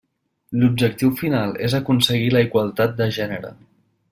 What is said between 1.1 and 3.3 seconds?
final és aconseguir la igualtat de